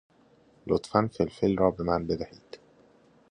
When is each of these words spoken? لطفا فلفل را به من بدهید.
لطفا 0.67 1.07
فلفل 1.13 1.57
را 1.57 1.71
به 1.71 1.83
من 1.83 2.07
بدهید. 2.07 2.59